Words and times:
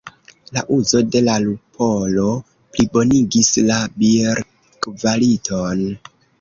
La 0.57 0.61
uzo 0.75 1.01
de 1.15 1.21
lupolo 1.43 2.25
plibonigis 2.77 3.53
la 3.69 3.79
bierkvaliton. 4.01 5.89